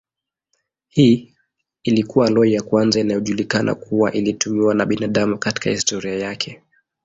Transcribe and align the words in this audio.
Hii 0.87 1.35
ilikuwa 1.83 2.27
aloi 2.27 2.53
ya 2.53 2.61
kwanza 2.61 2.99
inayojulikana 2.99 3.75
kuwa 3.75 4.11
ilitumiwa 4.11 4.75
na 4.75 4.85
binadamu 4.85 5.37
katika 5.37 5.69
historia 5.69 6.15
yake. 6.19 6.61